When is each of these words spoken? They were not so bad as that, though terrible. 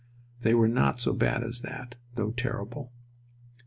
They 0.39 0.55
were 0.55 0.67
not 0.67 0.99
so 0.99 1.13
bad 1.13 1.43
as 1.43 1.61
that, 1.61 1.93
though 2.15 2.31
terrible. 2.31 2.91